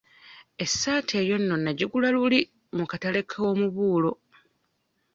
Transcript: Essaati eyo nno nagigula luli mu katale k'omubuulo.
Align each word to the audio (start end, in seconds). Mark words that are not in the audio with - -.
Essaati 0.63 1.13
eyo 1.21 1.35
nno 1.39 1.55
nagigula 1.59 2.07
luli 2.15 2.39
mu 2.77 2.83
katale 2.91 3.21
k'omubuulo. 3.29 4.11